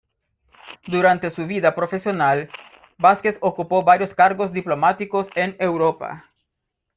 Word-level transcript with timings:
Durante 0.87 1.29
su 1.29 1.45
vida 1.45 1.75
profesional, 1.75 2.49
Vásquez 2.97 3.37
ocupó 3.39 3.83
varios 3.83 4.15
cargos 4.15 4.51
diplomáticos 4.51 5.29
en 5.35 5.55
Europa. 5.59 6.25